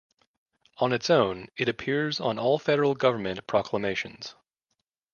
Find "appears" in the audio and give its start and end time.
1.69-2.19